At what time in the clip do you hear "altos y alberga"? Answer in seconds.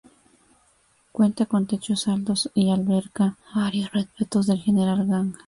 2.07-3.37